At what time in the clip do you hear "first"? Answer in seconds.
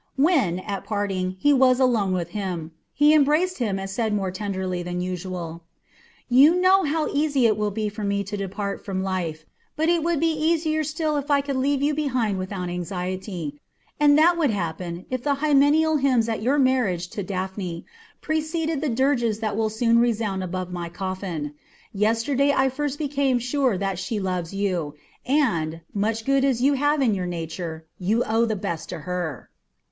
22.69-22.97